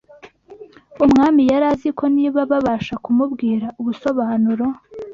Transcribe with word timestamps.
Umwami 1.05 1.41
yari 1.51 1.65
azi 1.73 1.89
ko 1.97 2.03
niba 2.15 2.39
babasha 2.51 2.93
kumubwira 3.03 3.67
ubusobanuro 3.79 4.65